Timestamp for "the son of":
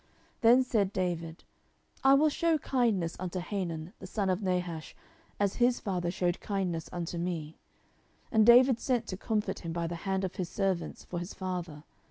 3.99-4.41